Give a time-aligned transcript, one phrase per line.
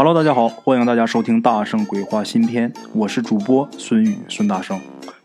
[0.00, 4.78] Hello，大家好，欢迎大家收听《大圣鬼话》新篇，我是主播孙宇孙大圣，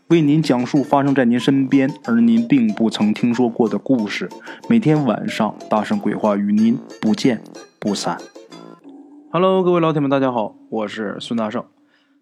[0.08, 4.28] 为您讲述发生在您身边而您并不曾听说过的故事。
[4.68, 7.40] 每天晚上，《大圣鬼话》与您不见
[7.78, 8.18] 不散。
[9.30, 11.64] Hello，各位老铁们，大家好，我是孙大圣。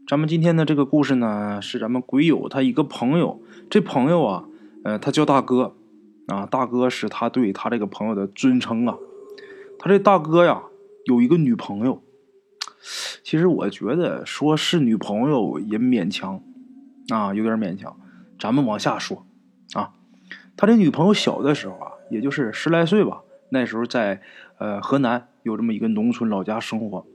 [0.07, 3.41] 咱们今天的这个故事呢，是咱们鬼友他一个朋友，
[3.71, 4.45] 这朋友啊，
[4.85, 5.73] 呃，他叫大哥
[6.27, 8.99] 啊，大哥是他对他这个朋友的尊称啊。
[9.79, 10.61] 他这大哥呀，
[11.07, 12.03] 有一个女朋友。
[13.23, 16.43] 其实我觉得说是女朋友也勉强，
[17.09, 17.97] 啊，有点勉强。
[18.39, 19.25] 咱们往下说，
[19.75, 19.93] 啊，
[20.57, 24.21] 他这女朋友小的时候啊，也就是十来岁吧，那时候在
[24.59, 27.07] 呃河南有这么一个农村老家生活。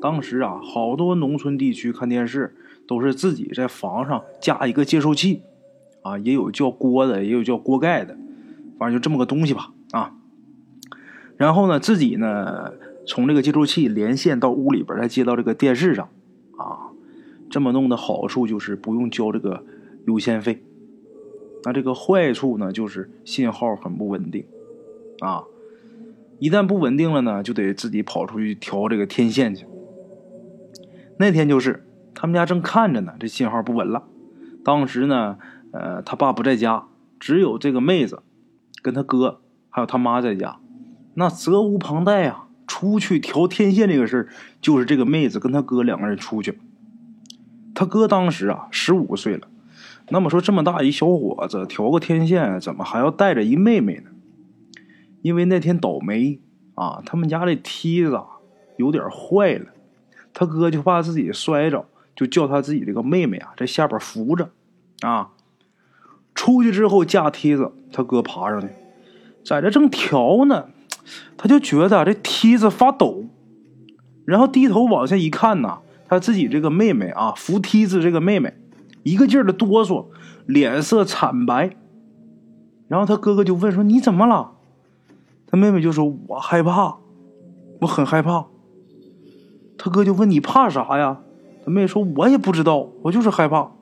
[0.00, 2.54] 当时啊，好多农村地区看电视
[2.86, 5.42] 都是自己在房上加一个接收器，
[6.02, 8.16] 啊，也有叫锅的，也有叫锅盖的，
[8.78, 10.14] 反正就这么个东西吧，啊。
[11.36, 12.72] 然后呢，自己呢。
[13.06, 16.08] 从这个接收器连线到屋里边，再接到这个电视上，
[16.56, 16.92] 啊，
[17.50, 19.64] 这么弄的好处就是不用交这个
[20.06, 20.62] 有线费。
[21.64, 24.44] 那这个坏处呢，就是信号很不稳定，
[25.20, 25.44] 啊，
[26.38, 29.66] 一旦不稳定了呢，就得自己跑出去调这个天线去。
[31.18, 34.04] 那天就是他们家正看着呢，这信号不稳了。
[34.64, 35.38] 当时呢，
[35.72, 36.86] 呃，他爸不在家，
[37.20, 38.22] 只有这个妹子
[38.80, 40.58] 跟他哥还有他妈在家，
[41.14, 42.48] 那责无旁贷啊。
[42.72, 44.28] 出去调天线这个事儿，
[44.62, 46.58] 就是这个妹子跟他哥两个人出去。
[47.74, 49.46] 他哥当时啊十五岁了，
[50.08, 54.04] 那么说这么大一小伙子调个天线，怎么还要带着一妹妹呢？
[55.20, 56.40] 因为那天倒霉
[56.74, 58.18] 啊，他们家这梯子
[58.78, 59.66] 有点坏了，
[60.32, 61.84] 他哥就怕自己摔着，
[62.16, 64.48] 就叫他自己这个妹妹啊在下边扶着
[65.02, 65.32] 啊。
[66.34, 68.68] 出去之后架梯子，他哥爬上去，
[69.44, 70.70] 在这正调呢。
[71.36, 73.24] 他就觉得这梯子发抖，
[74.24, 78.54] 然后低头往下一看呐，他自己这个妹妹啊，扶梯子这个妹妹，
[79.02, 80.06] 一个劲儿的哆嗦，
[80.46, 81.76] 脸色惨白。
[82.88, 84.52] 然后他哥哥就问说：“你怎么了？”
[85.48, 86.98] 他妹妹就说：“我害怕，
[87.80, 88.46] 我很害怕。”
[89.78, 91.20] 他哥就问：“你怕啥呀？”
[91.64, 93.72] 他妹说：“我也不知道，我就是害怕。”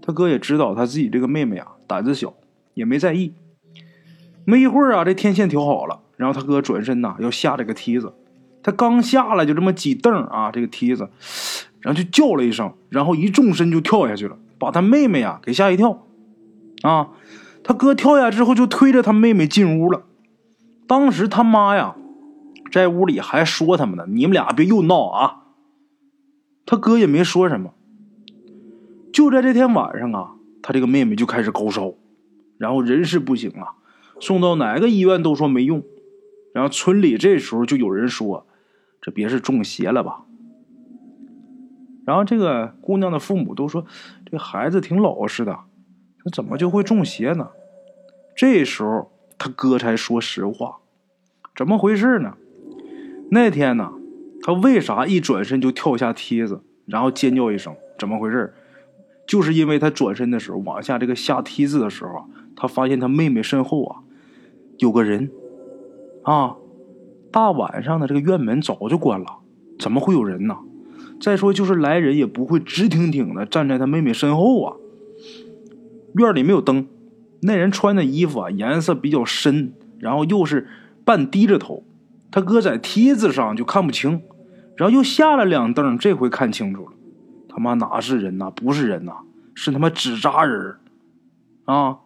[0.00, 2.34] 他哥也知道他自己这个妹妹啊胆子小，
[2.74, 3.34] 也没在意。
[4.44, 8.12] 没一会儿啊，这天线调好了，然后他哥转身呐要下这个梯子，
[8.62, 11.08] 他刚下来就这么几蹬啊，这个梯子，
[11.80, 16.06] 然后就叫了一声，然后一纵身就跳下去了，把他妹妹啊给吓一跳，
[16.82, 17.10] 啊，
[17.62, 20.04] 他哥跳下之后就推着他妹妹进屋了。
[20.86, 21.96] 当时他妈呀
[22.72, 25.42] 在屋里还说他们呢，你们俩别又闹啊。
[26.64, 27.74] 他哥也没说什么。
[29.12, 30.32] 就在这天晚上啊，
[30.62, 31.94] 他这个妹妹就开始高烧，
[32.58, 33.74] 然后人事不行啊。
[34.20, 35.82] 送到哪个医院都说没用，
[36.56, 38.46] 然后村里这时候就有人说
[39.02, 40.24] ：“这别是中邪了吧？”
[42.06, 43.84] 然后这个姑娘的父母都说
[44.24, 47.50] ：“这孩子挺老实的，他怎么就会中邪呢？”
[48.34, 50.78] 这时候他哥才说实话
[51.54, 52.38] ：“怎么回事呢？
[53.30, 53.92] 那天呢，
[54.40, 57.76] 他为啥一转身就跳下梯子，然后尖叫一声？
[57.98, 58.54] 怎么回事？
[59.26, 62.24] 就是因为他转身的时候往下这个下梯子的时候啊，
[62.56, 64.00] 他发现他妹妹身后啊。”
[64.78, 65.30] 有个人，
[66.26, 66.56] 啊，
[67.30, 69.38] 大晚上的这个院门早就关了，
[69.78, 70.56] 怎么会有人呢？
[71.20, 74.74] 再说就是来人也不会直挺挺的站在他妹妹身后啊。
[76.14, 76.88] 院里没有灯，
[77.42, 80.66] 那人穿的衣服啊颜色比较深，然后又是
[81.04, 81.84] 半低着头，
[82.32, 84.20] 他搁在梯子上就看不清，
[84.76, 86.92] 然后又下了两蹬，这回看清楚了，
[87.48, 88.50] 他妈哪是人呐？
[88.50, 89.18] 不是人呐，
[89.54, 90.74] 是他妈纸扎人
[91.66, 91.98] 啊！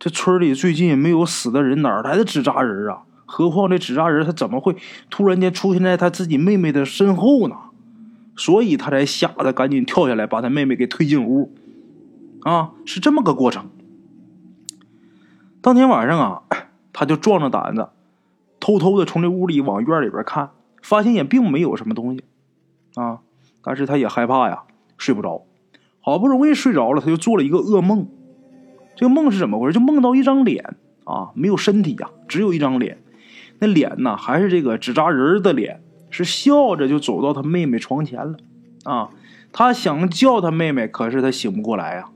[0.00, 3.04] 这村里最近也没有死的人，哪来的纸扎人啊？
[3.26, 4.76] 何况这纸扎人他怎么会
[5.10, 7.56] 突然间出现在他自己妹妹的身后呢？
[8.38, 11.52] 所以他才吓得赶紧跳下来，把他妹妹给推进屋。
[12.42, 13.70] 啊，是这么个过程。
[15.62, 16.42] 当天晚上啊，
[16.92, 17.88] 他就壮着胆子，
[18.60, 20.50] 偷偷的从这屋里往院里边看，
[20.82, 22.22] 发现也并没有什么东西。
[22.94, 23.20] 啊，
[23.62, 24.64] 但是他也害怕呀，
[24.98, 25.46] 睡不着。
[26.00, 28.06] 好不容易睡着了，他就做了一个噩梦。
[28.94, 29.72] 这个梦是怎么回事？
[29.72, 32.98] 就梦到一张脸啊，没有身体呀，只有一张脸。
[33.58, 38.36] 那脸呢，还是这个纸扎人的脸，是笑着就走到他妹妹床前了。
[38.84, 39.10] 啊，
[39.52, 42.08] 他想叫他妹妹，可是他醒不过来呀。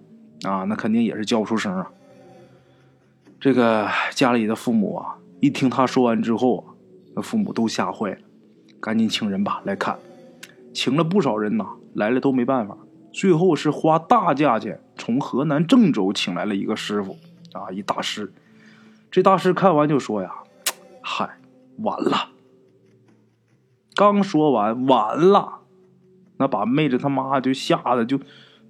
[0.42, 1.90] 啊，那肯定也是叫不出声啊。
[3.40, 6.64] 这个家里的父母啊，一听他说完之后啊，
[7.14, 8.18] 那父母都吓坏了，
[8.80, 9.98] 赶紧请人吧来看。
[10.72, 12.76] 请了不少人呐，来了都没办法。
[13.12, 17.18] 最后是花大价钱从河南郑州请来了一个师傅，
[17.52, 18.32] 啊，一大师。
[19.10, 20.30] 这大师看完就说呀
[21.02, 21.38] ：“嗨，
[21.78, 22.30] 完了，
[23.94, 25.60] 刚说完，完了，
[26.36, 28.20] 那把妹子他妈就吓得就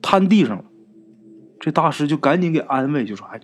[0.00, 0.64] 瘫地上了。
[1.58, 3.40] 这大师就赶紧给安慰，就说：“哎，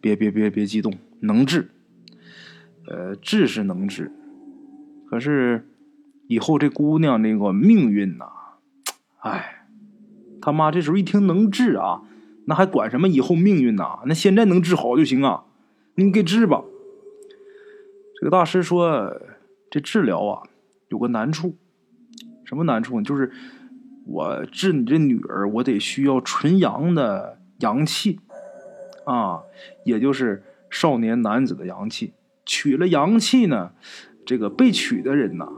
[0.00, 1.70] 别别别别激动，能治。
[2.86, 4.12] 呃，治是能治，
[5.10, 5.68] 可是
[6.28, 8.26] 以后这姑娘那个命运呐，
[9.18, 9.66] 哎，
[10.40, 12.02] 他妈这时候一听能治啊，
[12.46, 13.98] 那还管什么以后命运呐？
[14.06, 15.44] 那现在能治好就行啊，
[15.96, 16.62] 你给治吧。”
[18.20, 19.12] 这个大师说
[19.70, 20.42] ：“这治疗啊，
[20.88, 21.56] 有个难处，
[22.44, 23.02] 什么难处呢？
[23.02, 23.30] 就是
[24.06, 28.20] 我治你这女儿，我得需要纯阳的。”阳气，
[29.04, 29.42] 啊，
[29.84, 32.12] 也就是少年男子的阳气。
[32.46, 33.72] 取了阳气呢，
[34.24, 35.48] 这个被取的人呐，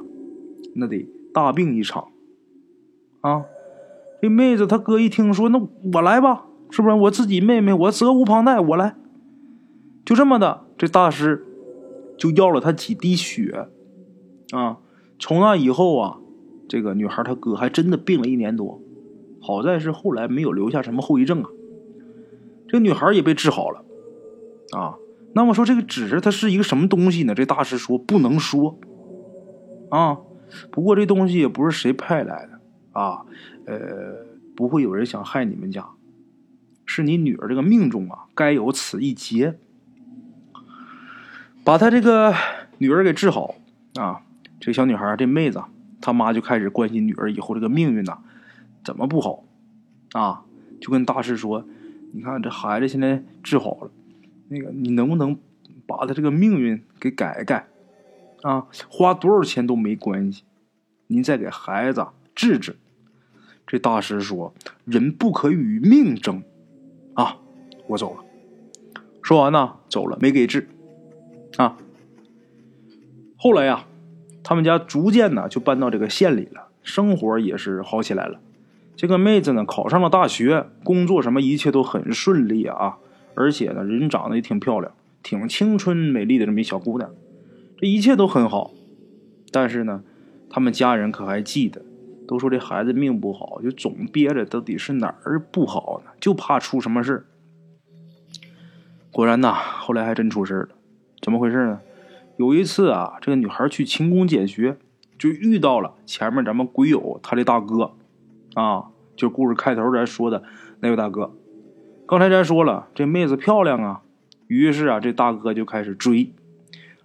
[0.77, 2.09] 那得大病一场。
[3.21, 3.45] 啊，
[4.23, 5.61] 这妹子她哥一听说，那
[5.93, 6.95] 我来吧，是不是？
[6.95, 8.97] 我自己妹妹，我责无旁贷，我来。
[10.07, 11.45] 就这么的，这大师
[12.21, 13.67] 就要了他几滴血。
[14.53, 14.79] 啊，
[15.19, 16.19] 从那以后啊，
[16.69, 18.81] 这个女孩她哥还真的病了一年多，
[19.41, 21.51] 好在是后来没有留下什么后遗症啊。
[22.69, 23.85] 这女孩也被治好了，
[24.77, 24.95] 啊，
[25.35, 27.35] 那么说这个纸它是一个什么东西呢？
[27.35, 28.79] 这大师说不能说，
[29.89, 30.19] 啊，
[30.71, 32.61] 不过这东西也不是谁派来的
[32.93, 33.25] 啊，
[33.67, 33.79] 呃，
[34.55, 35.89] 不会有人想害你们家，
[36.87, 39.59] 是你女儿这个命中啊该有此一劫，
[41.65, 42.35] 把她这个
[42.79, 43.55] 女儿给治好
[43.95, 44.23] 啊，
[44.59, 45.63] 这小女孩这妹子
[46.01, 48.19] 她妈就开始关心女儿以后这个命运呐
[48.85, 49.45] 怎么不好
[50.13, 50.45] 啊，
[50.81, 51.65] 就跟大师说。
[52.13, 53.91] 你看这孩子现在治好了，
[54.49, 55.39] 那个你能不能
[55.87, 57.69] 把他这个命运给改改
[58.43, 58.67] 啊？
[58.89, 60.43] 花多少钱都没关系，
[61.07, 62.05] 您再给孩子
[62.35, 62.77] 治治。
[63.65, 64.53] 这大师说
[64.85, 66.43] ：“人不可与命争
[67.15, 67.37] 啊！”
[67.87, 68.25] 我走了。
[69.23, 70.69] 说完呢，走了，没给治
[71.57, 71.77] 啊。
[73.37, 73.87] 后来呀，
[74.43, 78.41] 他们家逐渐呢就搬到这个县里了，生活也是好起来了。
[78.97, 82.99] 这个妹子呢，考上了大学，工作什么一切都很顺利啊，
[83.35, 84.93] 而且呢，人长得也挺漂亮，
[85.23, 87.11] 挺青春美丽的这么一小姑娘，
[87.79, 88.73] 这一切都很好。
[89.51, 90.05] 但是呢，
[90.51, 91.83] 他们家人可还记得，
[92.29, 96.11] 都说这孩子命不好，就总憋着，到底是哪儿不好呢？
[96.21, 97.27] 就怕出什么事
[99.11, 100.69] 果然呐，后来还真出事了。
[101.21, 101.81] 怎么回事呢？
[102.37, 104.77] 有一次啊，这个女孩去勤工俭学，
[105.19, 107.93] 就遇到了前面咱们鬼友他的大哥。
[108.55, 110.43] 啊，就故事开头咱说的
[110.81, 111.33] 那位大哥，
[112.05, 114.03] 刚才咱说了，这妹子漂亮啊，
[114.49, 116.33] 于是啊，这大哥就开始追，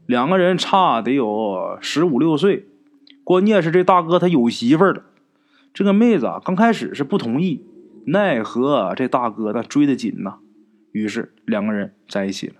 [0.07, 2.67] 两个人差得有十五六岁，
[3.23, 5.03] 关键是这大哥他有媳妇儿了，
[5.71, 7.63] 这个妹子啊，刚开始是不同意，
[8.07, 10.38] 奈何这大哥他追得紧呐，
[10.94, 12.56] 于是两个人在一起了。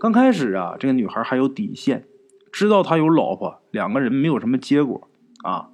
[0.00, 2.04] 刚开始啊，这个女孩还有底线，
[2.52, 5.08] 知道他有老婆，两个人没有什么结果
[5.42, 5.70] 啊。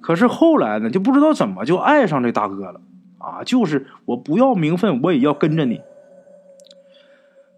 [0.00, 2.80] 可是后来呢，就不知道怎么就爱上这大哥了
[3.18, 3.42] 啊！
[3.44, 5.80] 就是我不要名分，我也要跟着你。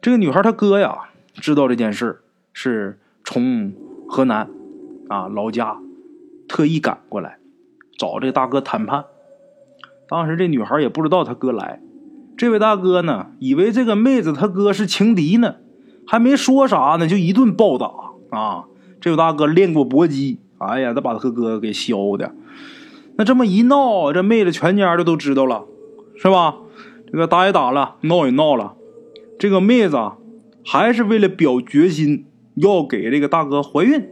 [0.01, 2.23] 这个女孩她哥呀，知道这件事
[2.55, 3.73] 是从
[4.09, 4.49] 河南
[5.09, 5.79] 啊老家
[6.49, 7.39] 特意赶过来
[7.99, 9.05] 找这大哥谈判。
[10.09, 11.83] 当时这女孩也不知道他哥来，
[12.39, 15.57] 这位大哥呢，以为这个妹子他哥是情敌呢，
[16.11, 17.87] 还没说啥呢，就一顿暴打
[18.37, 18.65] 啊！
[19.01, 20.41] 这位大哥练过搏击。
[20.59, 22.35] 哎呀，他把他哥哥给削的，
[23.17, 25.67] 那这么一闹，这妹子全家的都知道了，
[26.17, 26.57] 是吧？
[27.13, 28.75] 这个打也打了，闹也闹了，
[29.39, 29.97] 这个妹子
[30.67, 32.27] 还是为了表决心，
[32.57, 34.11] 要给这个大哥怀孕，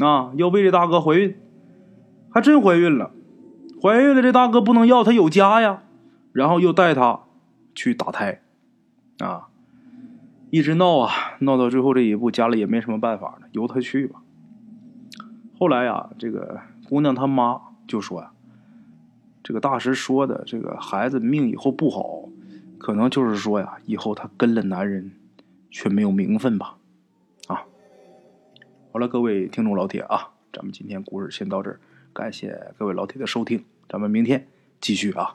[0.00, 1.36] 啊，要为这大哥怀孕，
[2.30, 3.12] 还真怀孕了，
[3.80, 5.84] 怀孕了，这大哥不能要，他有家呀，
[6.32, 7.20] 然后又带他
[7.76, 8.42] 去打胎，
[9.20, 9.46] 啊，
[10.56, 14.22] 一直闹啊，闹到最后这一步，家里也没什么办法了，由他去吧。
[15.58, 18.32] 后来呀，这个姑娘她妈就说呀
[19.44, 22.30] ：“这个大师说的，这个孩子命以后不好，
[22.78, 25.12] 可能就是说呀，以后他跟了男人，
[25.70, 26.78] 却没有名分吧？”
[27.48, 27.64] 啊，
[28.92, 31.78] 好了，各位听众老铁啊，咱们今天故事先到这儿，
[32.14, 34.48] 感谢各位老铁的收听，咱们明天
[34.80, 35.34] 继续啊。